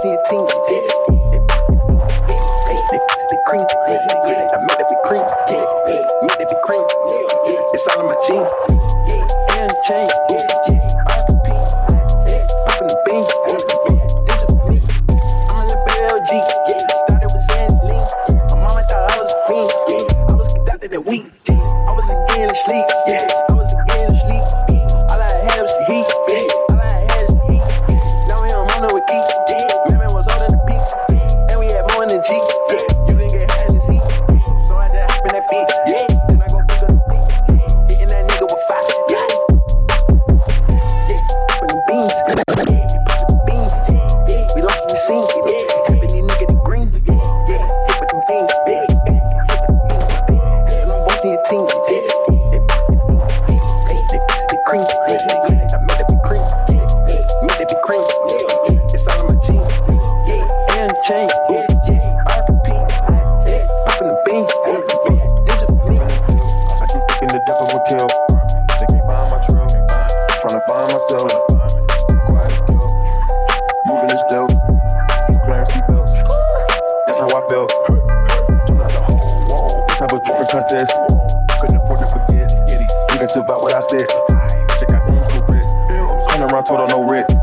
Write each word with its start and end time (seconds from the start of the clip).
see 0.00 0.08
a 0.08 0.22
team. 0.24 0.48
I 0.48 0.48
made 4.64 4.80
it 4.80 4.88
big 4.88 5.02
cream, 5.04 5.26
made 6.22 6.40
it 6.40 6.48
big 6.48 6.62
cream. 6.64 6.84
It's 7.74 7.86
all 7.88 8.00
in 8.00 8.06
my 8.06 8.16
jeans 8.26 8.50
and 9.50 9.70
chain. 9.84 10.08
RP, 11.10 12.36
popping 12.64 12.88
the 12.88 12.96
bean. 13.04 13.26
I'm 15.50 15.60
in 15.60 15.68
the 15.68 15.76
BLG. 15.84 16.30
Started 17.04 17.30
with 17.34 17.44
Sans 17.44 17.76
My 18.50 18.56
mama 18.56 18.82
thought 18.88 19.10
I 19.10 19.18
was 19.18 19.30
a 19.30 19.36
fiend. 19.48 20.12
I 20.30 20.32
was 20.34 20.48
conducted 20.48 20.90
that 20.92 21.04
week. 21.04 21.26
I 21.50 21.92
was 21.92 22.08
again 22.08 22.50
asleep. 22.50 22.86
Yeah. 23.06 23.49
sitting 51.20 52.19
contest. 80.50 80.90
Couldn't 81.60 81.76
afford 81.76 82.00
to 82.00 82.06
forget. 82.06 82.50
You 83.12 83.18
can 83.18 83.28
survive 83.28 83.62
what 83.62 83.72
I 83.72 83.80
said. 83.80 84.06
Check 84.80 84.90
out 84.90 85.06
these 85.08 85.22
for 85.30 85.46
rent. 85.46 86.30
Turn 86.30 86.42
around, 86.42 86.64
total 86.64 86.88
no 86.88 87.08
rent. 87.08 87.39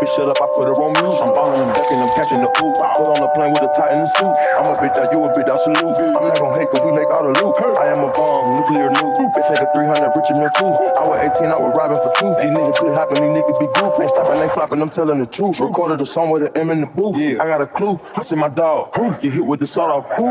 Bitch 0.00 0.12
shut 0.16 0.28
up, 0.28 0.38
I 0.42 0.48
put 0.54 0.68
her 0.68 0.76
on 0.76 0.92
mute. 0.92 1.20
I'm 1.22 1.32
balling, 1.32 1.60
I'm 1.62 1.72
ducking, 1.72 2.02
I'm 2.02 2.12
catching 2.12 2.40
the 2.42 2.50
oop. 2.52 2.76
Put 2.76 3.08
on 3.08 3.20
the 3.20 3.28
plane 3.32 3.52
with 3.52 3.62
a 3.64 3.68
tight 3.72 3.94
in 3.94 4.00
the 4.04 4.06
suit. 4.06 4.36
I'm 4.58 4.68
a 4.68 4.76
bitch 4.76 4.98
out, 4.98 5.12
you 5.12 5.24
a 5.24 5.30
bitch 5.32 5.48
out, 5.48 5.60
salute. 5.60 5.96
I'm 6.16 6.28
not 6.28 6.38
gonna 6.40 6.58
hate, 6.58 6.70
cause 6.70 6.82
we 6.84 6.92
make 6.92 7.08
all 7.10 7.24
the 7.24 7.32
loot. 7.32 7.56
I 7.80 7.88
am 7.92 8.04
a 8.04 8.12
bomb, 8.12 8.56
nuclear 8.60 8.90
nuke. 8.90 9.16
Bitch, 9.32 9.48
take 9.48 9.62
a 9.62 9.68
300, 9.72 10.12
Richard 10.16 10.36
Mille 10.36 10.50
too. 10.50 10.72
I 11.00 11.04
was 11.08 11.18
18, 11.20 11.48
I 11.48 11.58
was 11.58 11.72
robbing 11.76 11.98
for 11.98 12.12
two. 12.12 12.30
These 12.36 12.52
niggas 12.52 12.76
could 12.76 12.94
hopping, 12.94 13.20
these 13.24 13.32
niggas 13.40 13.58
be 13.58 13.68
goop. 13.72 13.96
Ain't 14.00 14.10
stopping, 14.10 14.42
ain't 14.42 14.52
flopping, 14.52 14.82
I'm 14.82 14.90
telling 14.90 15.18
the 15.20 15.26
truth. 15.26 15.60
Recorded 15.60 16.00
a 16.00 16.06
song 16.06 16.30
with 16.30 16.42
an 16.44 16.52
M 16.56 16.70
in 16.70 16.80
the 16.82 16.86
booth. 16.86 17.16
I 17.40 17.46
got 17.48 17.62
a 17.62 17.66
clue, 17.66 18.00
I 18.16 18.22
see 18.22 18.36
my 18.36 18.48
dog. 18.50 18.94
Who? 18.96 19.14
Get 19.16 19.32
hit 19.32 19.46
with 19.46 19.60
the 19.60 19.66
sawed 19.66 19.90
off. 19.90 20.12
Who? 20.16 20.24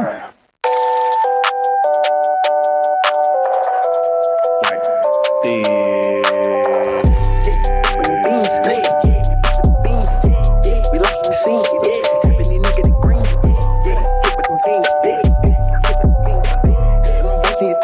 Like, 4.64 4.84
this. 5.44 5.75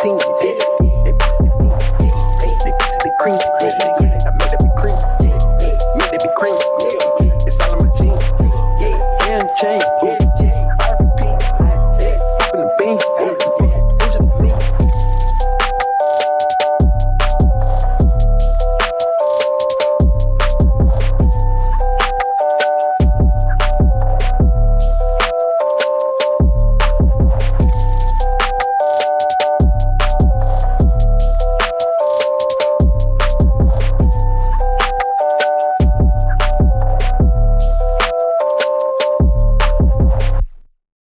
Sim. 0.02 0.31